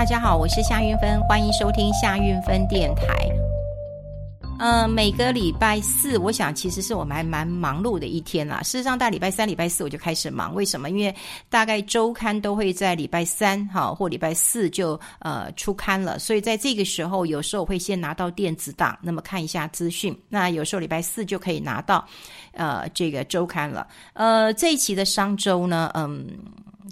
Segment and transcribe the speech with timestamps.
[0.00, 3.04] 大家好，我是夏韵芬，欢迎收听夏韵芬电台。
[4.58, 8.62] 呃，每个礼拜四，我想其实是我们还蛮忙碌的一天啦。
[8.62, 10.54] 事实上，大礼拜三、礼拜四我就开始忙。
[10.54, 10.88] 为什么？
[10.88, 11.14] 因为
[11.50, 20.18] 大概周刊都会在礼拜三哈或礼拜四就呃出刊了，所以在这个时候，有时候我会先拿到电子档，那么看一下资讯。
[20.30, 22.02] 那有时候礼拜四就可以拿到
[22.52, 23.86] 呃这个周刊了。
[24.14, 26.26] 呃，这一期的商周呢，嗯，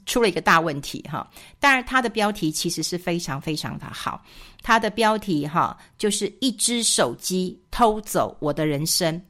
[0.06, 1.28] 出了一个大问题哈。
[1.58, 4.24] 当然，它的标题其实是非常非常的好。
[4.62, 9.20] 它的标题哈，就是一只手机偷走我的人生，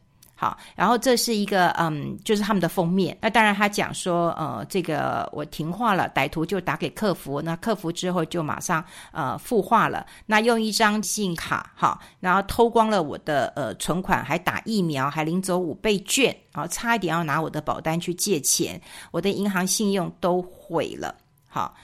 [0.41, 3.19] 好，然后这是一个嗯，就是他们的封面。
[3.21, 10.07] 那当然他讲说，呃，这个我停话了，歹徒就打给客服，那客服之后就马上呃复话了。
[10.27, 18.81] 那用一张信用卡哈，然后偷光了我的呃存款，还打疫苗，还领走五倍券，然后差一点要拿我的保单去借钱，
[19.11, 21.13] 我的银行信用都毁了。
[21.49, 21.75] 好，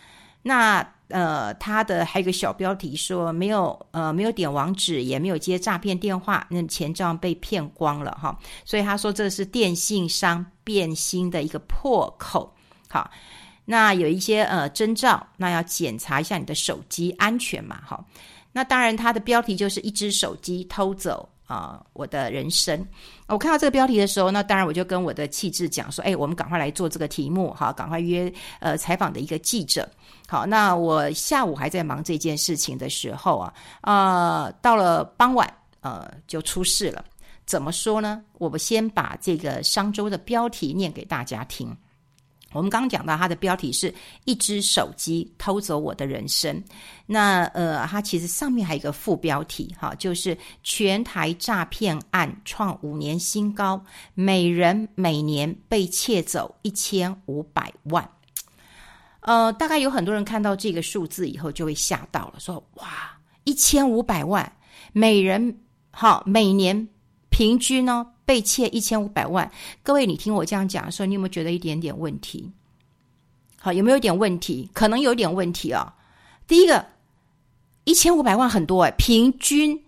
[0.42, 0.93] 那。
[1.08, 8.36] 呃，他的还有个小标题说没有呃没有点网址，也没有接诈骗电话，那钱这样被骗光了哈。
[8.64, 12.52] 所以他说这是电信商变心的一个破口。
[12.88, 13.10] 好，
[13.64, 17.80] 那有一些呃征兆，那要检查一下你的手机安全嘛。
[17.84, 18.04] 好，
[18.52, 21.28] 那当然他的标题就是一只手机偷走。
[21.46, 22.86] 啊、我的人生，
[23.26, 29.88] 我看到这个标题的时候，那当然我就跟我的气质讲说，哎，我们赶快来做这个题目，哈，赶快约呃采访的一个记者。
[30.26, 37.04] 好，那我下午还在忙这件事情的时候啊，啊、呃，到了傍晚，呃，就出事了。
[37.44, 38.22] 怎么说呢？
[38.38, 41.76] 我们先把这个商周的标题念给大家听。
[42.54, 43.92] 我们刚刚讲到，它的标题是
[44.24, 46.62] 一只手机偷走我的人生。
[47.04, 58.08] 那呃，它其实上面还有一个副标题，哈，就是全台诈骗案创五年新高，每人每年被窃走一千五百万。
[59.20, 64.50] 呃，大概有很多人看到这个数字以后就会吓到了，说哇，一千五百万，
[64.92, 66.88] 每人好，每年
[67.34, 68.06] 平均呢？
[68.24, 69.50] 被窃一千五百万，
[69.82, 72.48] 各位，你听我这样讲的时候，你有没有觉得一点点问题？
[73.58, 74.70] 好，有没有点问题？
[74.72, 75.92] 可能有点问题啊。
[76.46, 76.86] 第一个，
[77.82, 79.82] 一千五百万很多哎，平均，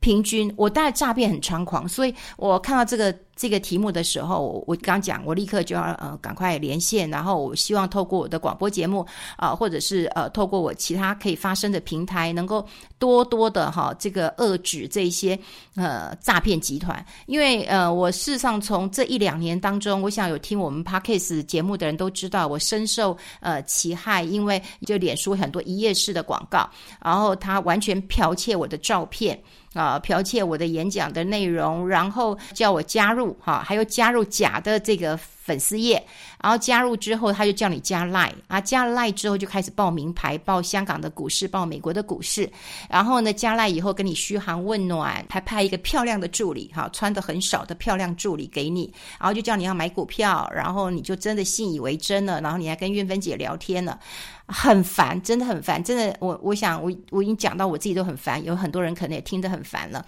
[0.00, 3.16] 平均，我当然诈骗很猖狂，所以我看到这个。
[3.36, 12.66] 这个题目的时候，我刚讲，我立刻就要呃赶快连线，然后我希望透过我的广播节目啊、或者是呃透过我其他可以发声的平台，能够
[12.98, 15.38] 多多的哈这个遏止这些
[15.74, 17.04] 呃诈骗集团。
[17.26, 26.66] 因为呃我事实上从这一两年当中，我想有听我们 Podcast 节目的人都知道，我深受呃其害，因为就脸书很多一页式的广告，
[27.04, 29.38] 然后他完全剽窃我的照片
[29.74, 33.25] 啊，剽窃我的演讲的内容，然后叫我加入。
[33.40, 36.04] 哈，还有加入假的这个粉丝页，
[36.42, 42.50] 然后加入之后，他就叫你加 Line 啊，加了 Line 之后就开始报名牌，报香港的股市，报美国的股市，
[42.90, 53.98] 然后呢，加 Line 以后跟你嘘寒问暖，还派一个漂亮的助理，哈，穿得很少的漂亮助理给你，然后就叫你要买股票，然后你就真的信以为真了，然后你还跟韵芬姐聊天了，
[54.46, 60.04] 很烦，真的很烦，真的，我我想我我已经讲到我自己都很烦，有很多人可能也听得很烦了，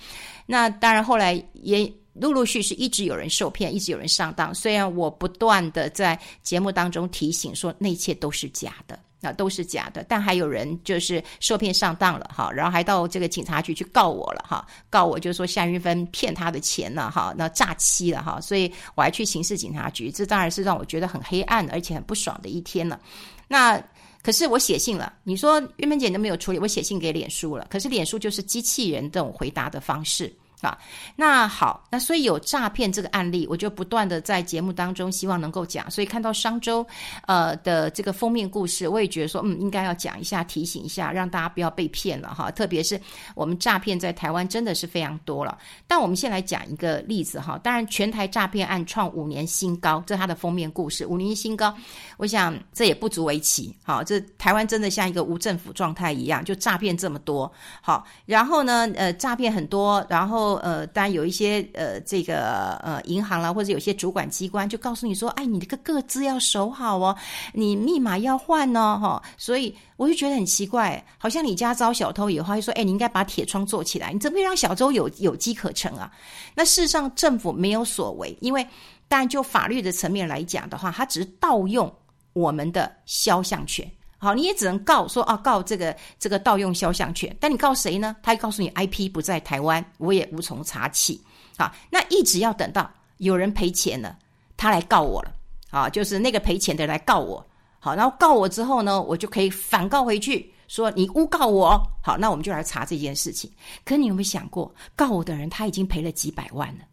[0.47, 1.93] 那当然后来也。
[2.21, 4.55] 陆陆续续一直有人受骗，一直有人上当。
[4.55, 23.01] 虽然我不断的在节目当中提醒说那一切都是假的，那都是假的，但还有人就是受骗上当了哈，然后还到这个警察局去告我了哈，告我就是说夏云芬骗他的钱了哈，那诈欺了哈，所以我还去刑事警察局，这当然是让我觉得很黑暗而且很不爽的一天了。
[23.47, 23.83] 那
[24.23, 30.33] 可是我写信了，你说韵芬姐都没有处理，我写信给脸书了，可是脸书就是机器人这种回答的方式。
[30.61, 30.77] 啊，
[31.15, 36.85] 那好，那所以有诈骗这个案例，我就不断的在节目当中希望能够讲，所以看到商周
[37.27, 42.51] 呃的这个封面故事，我也觉得说，嗯，应该要讲一下，提醒一下，让大家不要被骗了哈。
[42.51, 43.01] 特别是
[43.37, 45.57] 我们诈骗在台湾真的是非常多了。
[45.87, 51.73] 但我们先来讲一个例子哈，当然全台诈骗案创五年新高，这是它的封面故事，五年新高，
[52.17, 57.49] 我想这也不足为奇，好，这台湾真的像一个无政府状态一样，就诈骗这么多，
[57.81, 60.48] 好，然后呢，呃，诈骗很多，然后。
[60.57, 67.17] 呃，当然有一些呃，这个呃，银行啦，或者有些主管机关就告诉你说，哎，你这个个资要守好哦，
[67.53, 69.23] 你密码要换哦，哈。
[69.37, 76.11] 所以我就觉得很奇怪，好像你家遭小偷以后，就说，哎，你应该把铁窗做起来，你怎么会让小偷有有机可乘啊？
[76.55, 78.67] 那事实上政府没有所为，因为
[79.09, 81.93] 当然就法律的层面来讲的话，它只是盗用
[82.33, 83.91] 我们的肖像权。
[84.19, 88.17] 好，你也只能告说啊，告这个这个盗用肖像权，但你告谁呢？
[88.23, 91.23] 他告诉你 IP 不在台湾，我也无从查起。
[91.57, 94.19] 好，那一直要等到有人赔钱了，
[94.57, 95.33] 他来告我了。
[95.71, 97.47] 啊，就是那个赔钱的人来告我。
[97.79, 103.49] 好，然后告我之后呢，我就可以反告回去，说你诬告我，好，那我们就来查这件事情。
[103.85, 106.85] 可你有没有想过，告我的人他已经赔了几百万了，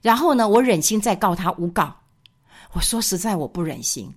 [0.00, 1.94] 然后呢，我忍心再告他诬告？
[2.72, 4.10] 我说实在，我不忍心。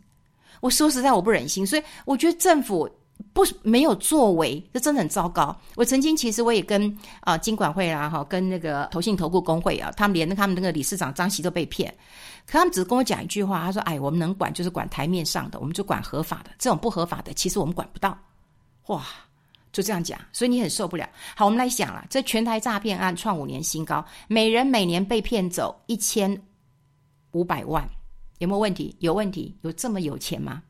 [0.66, 1.64] 我说实在，我不忍心。
[1.64, 2.90] 所以我觉得政府
[3.34, 5.56] 不没有作为，这真的很糟糕。
[5.76, 6.90] 我曾经其实我也跟
[7.20, 11.94] 啊、呃、金管会啦哈，跟那个投信投顾公会啊，他们连他们那个理事长张锡都被骗。
[12.48, 18.18] 可他们只跟我讲一句话，他说：“哎，我们能管就是管台面上的，我们就管合法的，这种不合法的，其实我们管不到。”
[18.88, 19.04] 哇，
[19.72, 21.08] 就这样讲，所以你很受不了。
[21.36, 26.42] 好，我们来想了，这全台诈骗案创五年新高，每人每年被骗走一千
[27.34, 27.88] 五百万，
[28.40, 28.96] 有没有问题？
[29.00, 29.56] 有问题？
[29.62, 30.62] 有这么有钱吗？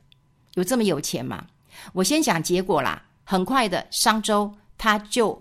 [0.53, 1.45] 有这么有钱吗？
[1.93, 5.39] 我先讲结果啦，很快的，商周他就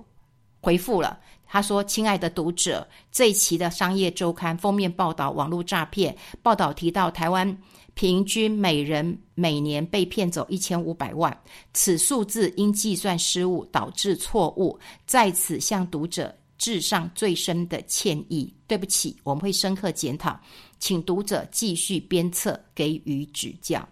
[0.61, 1.21] 回复了。
[1.47, 7.57] 他说：“亲爱的读者，这一期的商业周刊封面报道网络诈骗报道提到，台湾
[7.95, 11.37] 平均每人每年被骗走一千五百万，
[11.73, 18.53] 此数字因计算失误导致错误，在此向读者致上最深的歉意。
[18.67, 20.39] 对不起，我们会深刻检讨，
[20.79, 23.87] 请读者继续鞭策，给予指教。”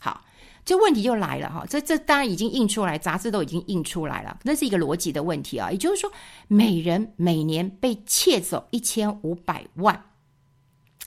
[0.00, 0.22] 好
[0.64, 5.70] 这问题就来了哈，这这当然已经印出来，杂志都已经印出来了，那是一个逻辑的问题啊。
[5.70, 6.10] 也就是说，
[6.48, 10.02] 每人每年被窃走一千五百万，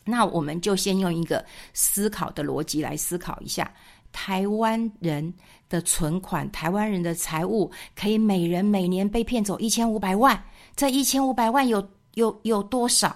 [0.05, 1.43] 那我们就先用一个
[1.73, 3.73] 思考的逻辑来思考一下：
[4.11, 5.33] 台湾人
[5.67, 10.39] 的存款、台湾人的财物，可以每人每年被骗走一千五百万，
[10.77, 13.13] 这一千五百万有有有多少？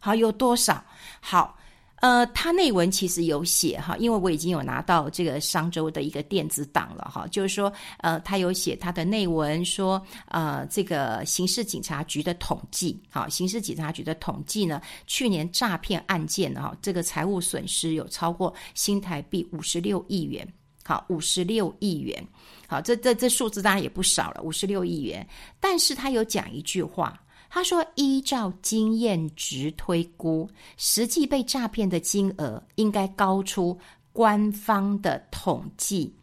[0.00, 0.82] 好，有多少？
[1.20, 1.54] 好。
[2.00, 20.46] 呃，他内文其实有写哈，因为我已经有拿到这个商周的一个电子档了哈，就是说，呃，他有写他的内文说，呃，这个刑事警察局的统计，好，刑事警察局的统计呢，去年诈骗案件哈，这个财务损失有超过新台币五十六亿元，
[20.86, 22.24] 好，五十六亿元，
[22.68, 25.26] 好，这这这数字当然也不少了，五十六亿元，
[25.58, 27.20] 但是他有讲一句话。
[27.48, 33.78] 他说：“依照经验值推估，实际被诈骗的金额应该高出
[34.12, 36.14] 官方的统计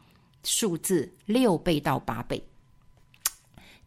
[0.44, 2.42] 数字六倍到八倍。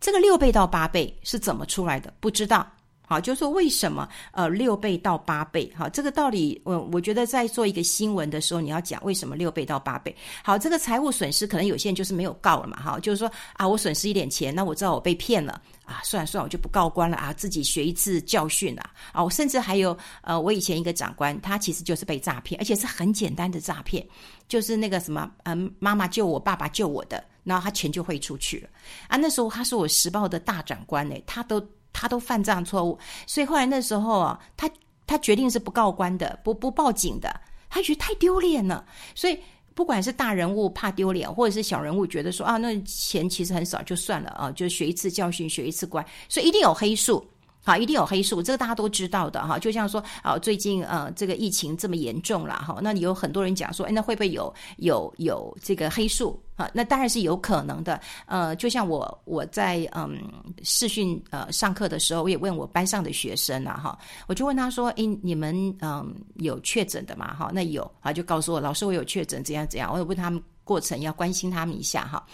[0.00, 2.12] 这个六倍到八倍是怎么出来的？
[2.20, 2.66] 不知道。”
[3.06, 5.72] 好，就是说为什么呃六倍到八倍？
[5.76, 10.14] 好，这个道理，我我觉得在做一个新闻的时候，你要讲为什么六倍到八倍。
[10.42, 18.90] 好，这个财务损失可能有些人就是没有告了嘛，哈，就是说啊，我损失一点钱，那我知道我被骗了啊，算了算了，我就不告官了啊，自己学一次教训啊。
[19.12, 24.04] 啊，我甚至还有呃，我以前一个长官，他其实就是被诈骗，而且是很简单的诈骗，
[24.48, 28.68] 就是那个什么，嗯，妈妈救我，爸爸救我的，然后他钱就汇出去了
[29.06, 29.16] 啊。
[29.16, 31.64] 那时候他是我时报的大长官呢，他都。
[31.98, 34.70] 他都犯这样错误，所以后来那时候啊，他
[35.06, 37.40] 他决定是不告官的，不不报警的，
[37.70, 38.84] 他觉得太丢脸了。
[39.14, 39.38] 所以
[39.74, 47.26] 不管是大人物怕丢脸，或者是小人物觉得说啊，那钱其实很少，就算了啊，就学一次教训，学一次乖，所以一定有黑数。
[47.66, 49.58] 好，一定有黑数，这个大家都知道的哈。
[49.58, 56.70] 就像说，啊，最近呃，这个疫情这么严重了哈，那有很多人讲说，哎，那会不会有有有这个黑数啊？
[56.72, 58.00] 那当然是有可能的。
[58.26, 60.16] 呃，就像我我在嗯
[60.62, 63.98] 视讯呃上课的时候，我也问我班上的学生啊哈，
[64.28, 67.34] 我就问他说，哎，你们嗯有确诊的吗？
[67.34, 69.90] 哈，那有啊，就告诉我老师我有确诊，怎样怎样。
[69.92, 72.26] 我也问他们过程，要关心他们一下哈。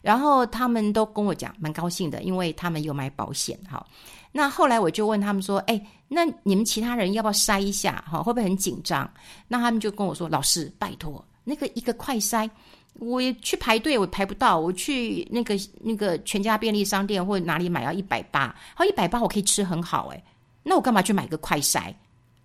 [0.00, 3.86] 然后他们都跟我讲，蛮高兴的，因为他们有买保险哈。
[4.32, 8.02] 那后来我就问他们说：“哎，那你们其他人要不要筛一下？
[8.10, 9.08] 哈，会不会很紧张？”
[9.46, 12.50] 那他们就跟我说：“老师，拜托，那个一个快筛，
[12.94, 20.22] 我去排队我排不到，我去那个那个全家便利商店或哪里买要一百八，好一百八我可以吃很好，哎，
[20.62, 21.94] 那我干嘛去买个快筛？”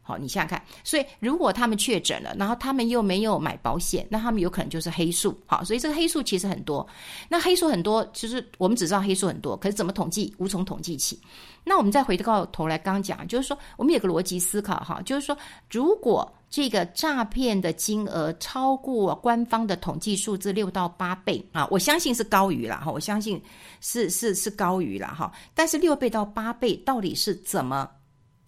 [0.10, 5.40] 好，你想想看，所以如果他们确诊了，然后他们又没有买保险，那他们有可能就是黑数。
[5.46, 6.86] 好，所以这个黑数其实很多。
[7.30, 11.22] 那黑数很多，其实我们只知道黑数很多，可是怎么统计，无从统计起。
[11.64, 15.38] 那我们再回到头来，刚刚讲，就是说我们有个逻辑思考哈，就是说
[15.70, 23.40] 如果这个诈骗的金额超过官方的统计数字六到八倍啊，我相信是高于了哈，我相信
[23.82, 25.32] 是是是高于了哈。
[25.54, 27.88] 但是六倍到八倍到底是怎么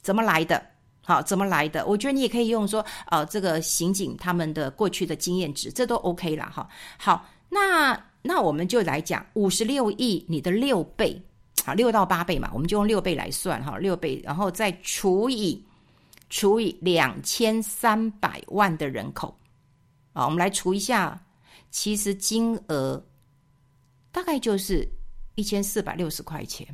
[0.02, 0.71] 怎么来的？
[1.04, 1.86] 好，怎么来的？
[1.88, 6.70] 我觉得你也可以用说，呃，这个刑警他们的过去的经验值，这都 OK 了哈。
[6.98, 11.20] 好，那那我们就来讲五十六亿，你的六倍，
[11.66, 15.66] 好，六到八倍嘛，我们就用六倍来算哈，六倍，然后再除以
[16.30, 19.36] 除以两千三百万的人口，
[20.14, 21.20] 啊，我们来除一下，
[21.72, 23.04] 其实金额
[24.12, 24.88] 大概就是
[25.34, 26.68] 一千四百六十块钱。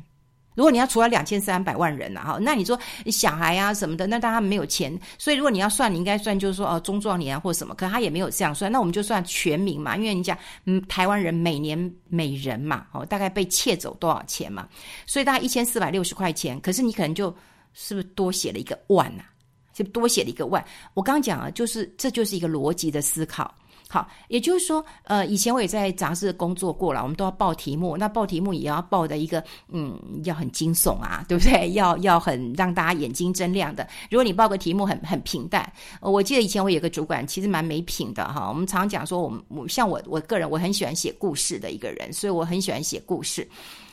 [0.58, 14.68] 如果你要除了两千三百万人呐，哈，那你说小孩啊什么的，那他们没有钱，所以如果你要算，你应该算就是说哦，中壮年啊或什么，可他也没有这样算，那我们就算全民嘛，因为你讲嗯，台湾人每年每人嘛，哦，大概被窃走多少钱嘛，
[15.06, 17.32] 所以大概一千四百六十块钱，可是你可能就
[17.72, 19.30] 是不是多写了一个万呐、啊，
[19.72, 20.64] 就多写了一个万。
[20.94, 23.54] 我刚刚讲啊，就是这就是一个逻辑的思考。
[23.90, 31.72] 好，也就是说，呃，以前我也在杂志工作过了，我们都要报题目，那报题目也要报的一个，嗯，要很惊悚啊， 对不对？
[31.72, 33.88] 要要很让大家眼睛睁亮的。
[34.10, 38.46] 如果你报个题目很很平淡，我记得以前我有个主管，其实蛮没品的哈。
[38.46, 43.48] 我们常讲说，我们我像我我个人，我很喜欢写故事的一个人，所以我很喜欢写故事。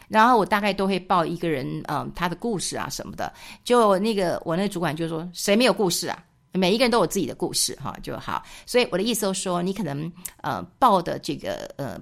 [0.10, 3.32] 然后我大概都会报一个人，嗯、他的故事啊什么的。
[3.64, 6.24] 就那个我那个主管就说，谁没有故事啊？
[6.56, 8.44] 每一个人都有自己的故事，哈，就好。
[8.66, 12.00] 所以我的意思就是说，你可能呃报的这个呃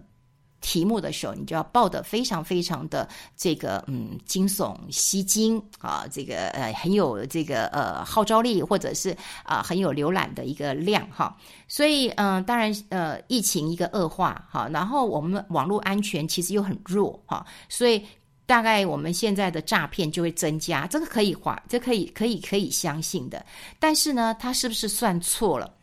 [0.61, 11.35] 题目的时候，你就要报的非常非常的这个嗯惊悚、吸睛啊，这个呃很有这个呃号召力，或者是啊、很有浏览的一个量哈。
[11.67, 18.01] 所以嗯、呃，当然呃疫情一个恶化哈，然后我们网络安全其实又很弱哈，所以。
[18.45, 23.45] 大概我们现在的诈骗就会增加，这个可以划，这可以可以可以相信的。
[23.79, 25.73] 但是呢，他是不是算错了？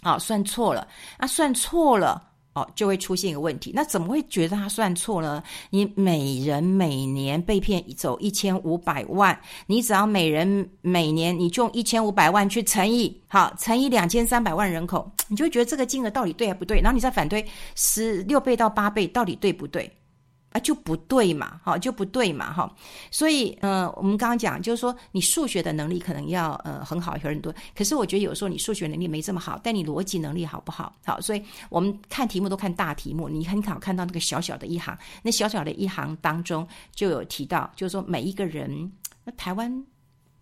[0.00, 0.86] 啊、算错了，
[1.16, 2.22] 啊，算错了，
[2.52, 3.70] 哦，就会出现一个问题。
[3.74, 5.42] 那怎么会觉得他算错了？
[5.70, 16.82] 你每人每年被骗走一千五百万，你只要每人每年你就用一千五百万去乘以，好，乘以两千三百万人口，你就会觉得这个金额到底对还不对？
[16.82, 17.42] 然后你再反推
[17.74, 19.90] 十六倍到八倍，到底对不对？
[20.54, 22.72] 啊，就不对嘛，哈，就不对嘛，哈，
[23.10, 30.94] 所以，呃，我们刚刚讲，就是说，你数学的能力可能要，呃，很好，有很多，可是我觉得有时候你数学能力没这么好，但你逻辑能力好不好？
[31.04, 38.92] 好，所以我们看题目都看大题目，你很好看到那个小小的一行，那小小的一行当中就有提到，就是说每一个人，
[39.24, 39.84] 那台湾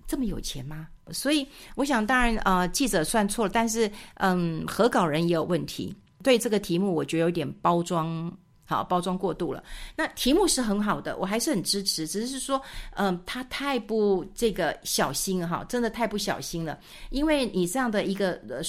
[0.07, 0.89] 这么有钱吗？
[1.11, 8.31] 所以我想，当然，呃，记者算错了，但是，嗯，核稿人也有问题，对这个题目，我觉得有点包装。
[8.65, 9.63] 好，包装过度了。
[9.97, 12.07] 那题目是很好的，我还是很支持。
[12.07, 12.61] 只是说，
[12.95, 16.79] 嗯、他太不这个小心哈，真的太不小心了。
[17.11, 18.61] 因为你这样的一个呃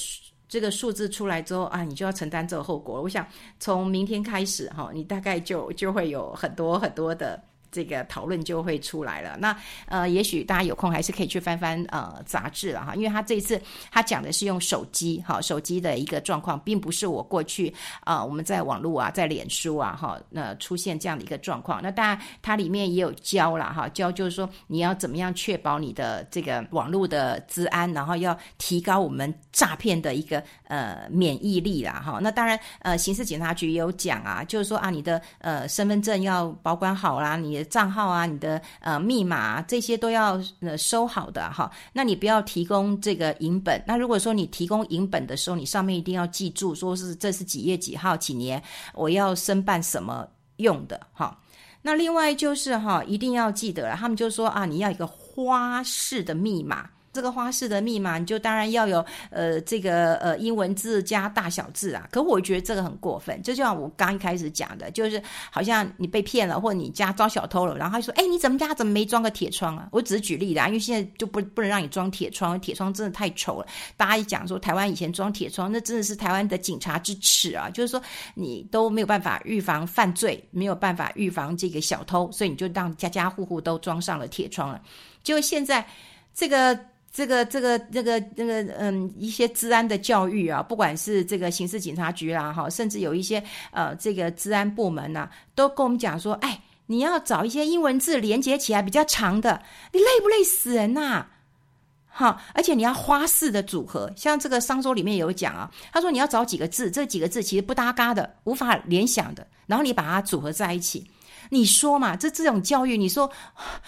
[0.49, 3.01] 这个数字出来之后啊，你就要承担这个后果。
[3.01, 3.25] 我想
[3.59, 7.41] 从明天开始哈，你大概就就会有很多很多的。
[7.73, 9.35] 这个讨论就会出来了。
[9.39, 9.55] 那
[9.87, 13.59] 呃，也许大家有空还是可以去翻翻呃杂志了哈，因为他这一次
[13.91, 21.81] 他讲的是用手机哈，手机的一个状况，并不是我过去啊、我们在网络啊，在脸书啊哈，那出现这样的一个状况。
[21.81, 32.19] 那当然它里面也有教了哈，教就是说你要怎么样确保你的这个网络的资安，然后要提高我们诈骗的一个呃免疫力啦哈。
[32.21, 37.62] 那当然呃，刑事警察局也有讲啊，就是说啊，你的呃身份证要保管好啦，你。
[37.65, 41.71] 账号啊，你的呃密码啊，这些都要呃收好的哈。
[41.91, 43.83] 那你不要提供这个银本。
[43.87, 48.61] 那如果说你提供银本的时候，你上面一定要记住，说是这是几月几号几年，
[48.93, 50.27] 我要申办什么
[50.57, 51.39] 用的哈。
[51.81, 56.89] 那另外就是哈，一定要记得了，他们就说啊，你要一个花式的密码。
[57.13, 62.09] 这个花式的密码，你就当然要有呃这个呃英文字加大小字啊。
[62.11, 73.67] 可我觉得这个很过分，就像我刚一开始讲的，就是好像你被骗了，或者你家遭小偷了，然后他就说：“哎，你怎么家怎么没装个铁窗啊？”我只是举例的啊，因为现在就不不能让你装铁窗，铁窗真的太丑了。
[73.95, 77.69] 大家一讲说台湾以前装铁窗，那真的是台湾的警察之耻啊！
[77.69, 78.01] 就是说
[78.33, 84.81] 你都没有办法预防犯罪，没有办法预防这个小偷，所以你就让家家户户都装上了铁窗了。
[85.21, 85.85] 就现在
[86.33, 86.75] 这个。
[87.13, 101.27] 这个这个这个这个嗯，一些治安的教育啊，不管是这个刑事警察局啦，哈，甚至有一些呃，这个治安部门呐、都跟我们讲说，哎，你要找一些英文字连接起来比较长的，你累不累死人呐？
[102.07, 111.05] 哈，而且你要花式的组合，像这个商周里面有讲啊，他说你要找几个字，这几个字其实不搭嘎的，无法联想的，然后你把它组合在一起，
[111.51, 113.29] 你说嘛，这这种教育，你说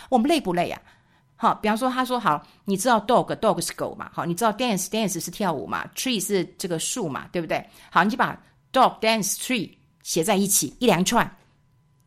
[0.10, 0.80] 我们累不累啊？
[1.38, 4.10] 好，比方说，他说好，你知道 dog dog 是狗嘛？
[4.14, 7.28] 好，你知道 dance dance 是跳舞嘛？tree 是这个树嘛？
[7.30, 7.64] 对不对？
[7.92, 9.70] 好，你就把 dog dance tree
[10.02, 11.30] 写在一起一连串，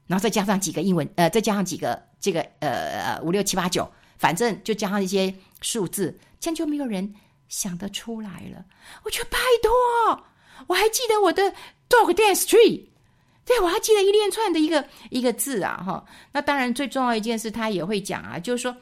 [0.07, 7.15] 然后再加上几个英文，呃，再加上几个这个呃五六七八九，反正就加上一些数字，这样就没有人
[7.49, 8.65] 想得出来了。
[9.05, 10.25] 我觉得拜托，
[10.69, 11.43] 我还记得我的
[11.87, 12.83] dog dance tree，
[13.45, 16.03] 对，我还记得一连串的一个一个字啊，哈。
[16.33, 18.75] 那当然最重要一件事，他也会讲啊，就是说。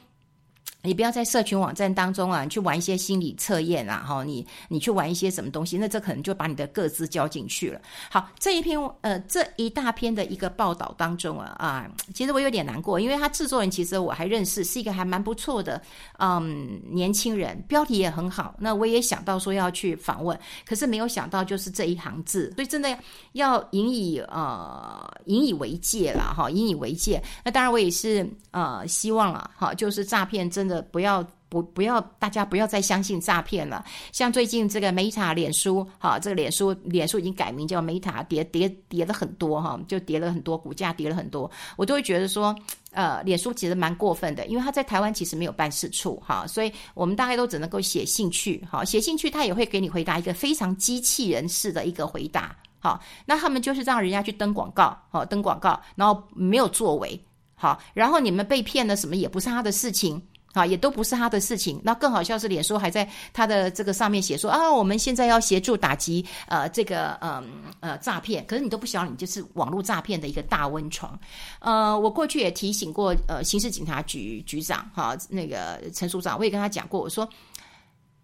[0.86, 7.80] 你不要在社群网站当中啊，去玩一些心理测验啊，哈，你你去玩一些什么东西，那这可能就把你的个资交进去了。
[8.08, 15.82] 好，这一篇呃这一大篇的一个报道当中啊啊，其实我有点难过，因为他制作人其实我还认识，是一个还蛮不错的
[16.18, 18.54] 嗯年轻人，标题也很好。
[18.58, 22.96] 那我也想到说要去访问，可是没有想到就是这一行字，所以真的
[23.32, 27.20] 要引以呃引以为戒了哈，引以为戒。
[27.44, 30.75] 那当然我也是呃希望了哈，就是诈骗真的。
[30.82, 33.84] 不要不不要，大家不要再相信诈骗了。
[34.12, 41.48] 像最近这个 Meta 脸书，哈，这个脸书脸书已经改名叫 Meta，跌跌跌了很多哈，就跌了很多，股价跌了很多。
[41.76, 42.54] 我都会觉得说，
[42.90, 60.20] 呃，脸书其实蛮过分的，因为他在台湾其实没有办事处哈，所以我们大概都只能够写信去，哈，写信去他也会给你回答一个非常机器人式的一个回答，好，那他们就是让人家去登广告，好，登广告，然后没有作为，好，然后你们被骗了什么也不是他的事情。
[60.56, 61.78] 啊，也都不是他的事情。
[61.84, 67.44] 那更好笑是，脸书还在他的这个上面写说啊，我们现在要协助打击呃这个呃
[67.80, 68.42] 呃诈骗。
[68.46, 71.18] 可是你都不晓得，你就是网络诈骗的一个大温床。
[71.58, 77.28] 呃，我过去也提醒过呃刑事警察局局长哈、那个陈署长，我也跟他讲过，我说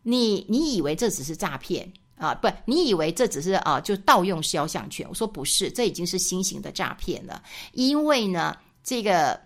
[0.02, 1.86] 你你以为这只是诈骗
[2.16, 2.34] 啊？
[2.36, 5.06] 不，你以为这只是啊就盗用肖像权？
[5.06, 7.42] 我说不是，这已经是新型的诈骗了。
[7.72, 9.38] 因为呢，这个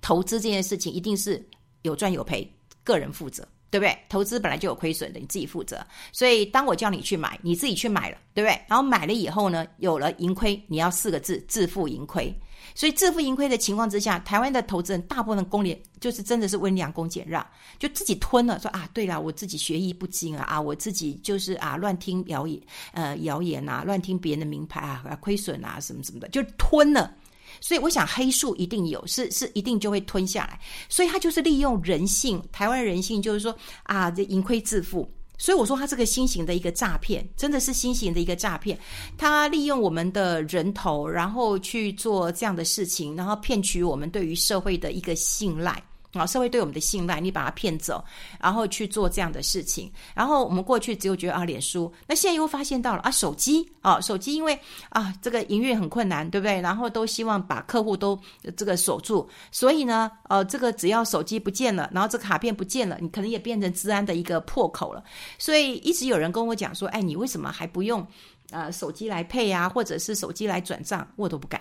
[0.00, 1.46] 投资这件事情一定是。
[1.82, 2.50] 有赚有赔，
[2.84, 3.98] 个人负责，对不对？
[4.08, 5.84] 投资本来就有亏损的，你自己负责。
[6.12, 8.60] 所以当我叫你去买，你自己去买了，对不对？
[8.68, 12.34] 然后买了以后呢，有了盈亏，你要四个字：自负盈亏。
[12.74, 17.44] 所以自负盈亏的情况之下，台湾的投资人大部分公廉就是真的是温良恭俭让，
[17.78, 22.60] 就自己吞了，说啊，对了，我自己学艺不精啊，啊，我自己就是啊，乱听谣言，
[22.92, 27.12] 呃，谣言啊，乱听别人的名牌啊，亏损啊，什么什么的，就吞了。
[27.60, 30.58] 所以我想黑数一定有，是是一定就会吞下来。
[30.88, 35.10] 所以他就是利用人性，台湾人性就是说啊，这盈亏自负。
[35.40, 38.76] 所以我说他这个新型的一个诈骗，真的是新型的一个诈骗。
[39.16, 45.80] 他利用我们的人头，然后去做这样的事情，然后骗取我们对于社会的一个信赖。
[46.12, 48.02] 啊，社会对我们的信赖，你把它骗走，
[48.40, 49.92] 然后去做这样的事情。
[50.14, 56.60] 然后我们过去只有觉得啊，脸书，那现在又发现到了啊，手机啊，手机因为啊，这个营运很困难，对不对？
[56.62, 58.18] 然后都希望把客户都
[58.56, 65.04] 这个守住，所以呢，呃，这个只要手机不见了，然后这卡片不见了，你可能也变成治安的一个破口了。
[65.38, 68.06] 所以一直有人跟我讲说，哎，你为什么还不用
[68.50, 71.06] 呃手机来配啊，或者是手机来转账？
[71.16, 71.60] 我都不敢，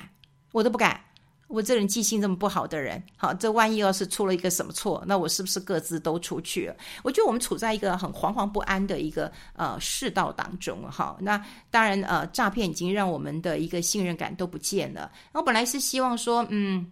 [0.54, 1.00] 我都不敢。
[1.48, 6.76] 我这人记性这么不好的人，好，这万一要是出了一个什么错，那我是不是各自都出去了？
[7.04, 11.18] 我觉得我们处在一个很惶惶不安的一个呃世道当中，哈。
[11.20, 15.12] 那当然，呃，诈骗已经让我们的一个信任感都不见了。
[15.32, 16.92] 我本来是希望说，嗯，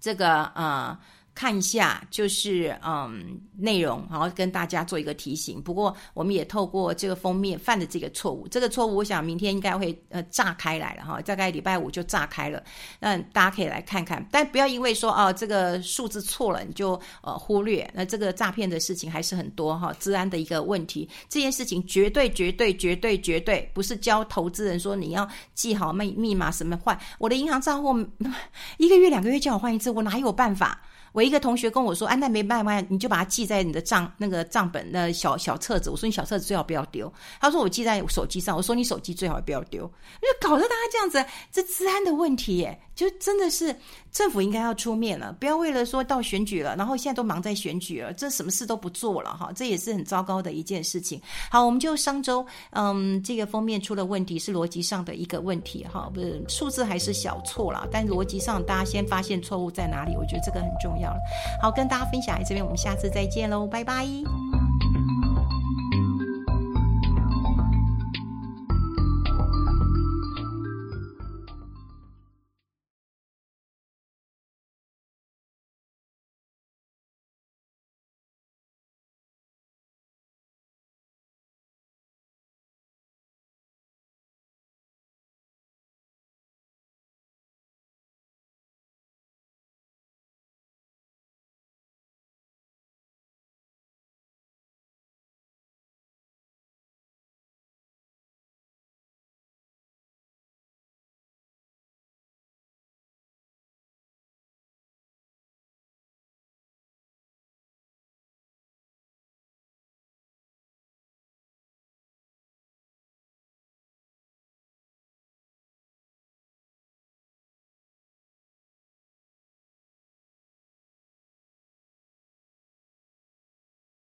[0.00, 0.98] 这个啊。
[1.34, 5.60] 看一下，就是嗯，内容，然后跟大家做一个提醒。
[5.62, 12.62] 不过，我们也透过这个封面犯的这个错误，这个错误，我想明天应该会呃炸开来了哈，大概礼拜五就炸开了。
[13.00, 17.90] 那大家可以来看看，但不要因为说啊这个数字错了，你就呃忽略。
[17.94, 21.08] 那这个诈骗的事情还是很多哈，治安的一个问题。
[21.28, 27.98] 这件事情绝对绝对绝对绝对不是教投资人说你要记好密密码什么换我的银行账户，
[28.76, 30.82] 一个月两个月叫我换一次，我哪有办法？
[31.12, 39.86] 我一个同学跟我说：“啊，那没办法，你就把它记在你的账那个账本那小小册子。”我说：“你小册子最好不要丢。”他说：“我记在手机上。”我说：“你手机最好不要丢。”
[40.20, 43.76] 就搞得大家这样子，这治安的问题耶，就真的是
[44.12, 51.20] 政府应该要出面了，不要为了说到选举了，然后现在都忙在选举了，这什么事都不做了哈，这也是很糟糕的一件事情。
[51.50, 61.18] 好，我们就上周嗯，这个封面出了问题，是逻辑上的一个问题哈，不是数字还是小错了，但逻辑上大家先发现错误在哪里，我觉得这个很重要了。
[61.62, 64.06] 好，跟大家分享在这边，我们下次再见喽，拜拜。